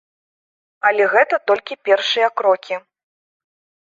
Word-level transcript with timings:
Але 0.89 1.03
гэта 1.13 1.35
толькі 1.51 1.79
першыя 1.91 2.27
крокі. 2.41 2.75